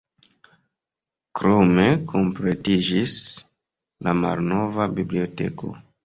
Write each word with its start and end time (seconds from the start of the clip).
Krome 1.39 1.83
kompletiĝis 2.13 3.13
la 4.07 4.15
malnova 4.23 4.89
biblioteko. 5.01 5.71